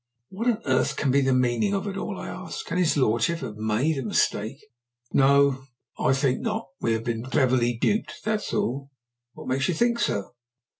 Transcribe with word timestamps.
"What 0.29 0.47
on 0.47 0.63
earth 0.65 0.95
can 0.95 1.11
be 1.11 1.21
the 1.21 1.31
meaning 1.31 1.75
of 1.75 1.85
it 1.85 1.95
all?" 1.95 2.17
I 2.19 2.27
asked. 2.27 2.65
"Can 2.65 2.79
his 2.79 2.97
lordship 2.97 3.41
have 3.41 3.57
made 3.57 3.99
a 3.99 4.01
mistake?" 4.03 4.57
"No, 5.13 5.65
I 5.99 6.11
think 6.11 6.39
not. 6.41 6.69
We 6.79 6.93
have 6.93 7.03
been 7.03 7.21
cleverly 7.23 7.77
duped, 7.79 8.23
that's 8.23 8.51
all." 8.51 8.89
"What 9.33 9.47
makes 9.47 9.67
you 9.67 9.75
think 9.75 9.99
so?" 9.99 10.31